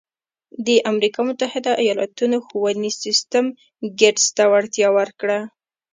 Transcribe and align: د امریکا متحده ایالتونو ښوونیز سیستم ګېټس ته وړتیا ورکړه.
د 0.65 0.67
امریکا 0.91 1.21
متحده 1.27 1.71
ایالتونو 1.83 2.37
ښوونیز 2.45 2.95
سیستم 3.05 3.45
ګېټس 3.99 4.25
ته 4.35 4.43
وړتیا 4.51 4.87
ورکړه. 4.97 5.39